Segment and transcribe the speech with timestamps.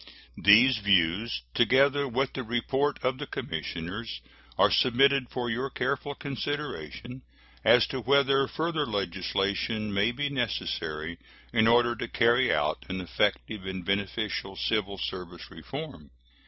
[0.43, 4.21] These views, together with the report of the commissioners,
[4.57, 7.21] are submitted for your careful consideration
[7.63, 11.19] as to whether further legislation may be necessary
[11.53, 16.09] in order to carry out an effective and beneficial civil service reform.